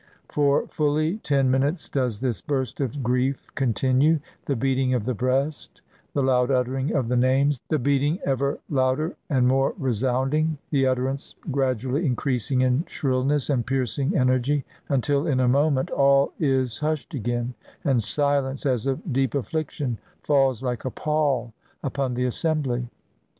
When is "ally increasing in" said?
11.91-12.83